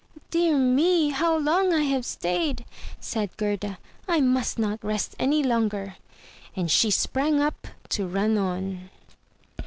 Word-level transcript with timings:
"Dear 0.31 0.57
me, 0.57 1.09
how 1.09 1.37
long 1.37 1.71
I 1.73 1.83
have 1.83 2.07
stayed!" 2.07 2.65
said 2.99 3.37
Gerda. 3.37 3.77
"I 4.07 4.19
must 4.19 4.57
not 4.57 4.83
rest 4.83 5.13
any 5.19 5.43
longer." 5.43 5.97
And 6.55 6.71
she 6.71 6.89
sprang 6.89 7.39
up 7.39 7.67
to 7.89 8.07
run 8.07 8.35
on. 8.35 8.89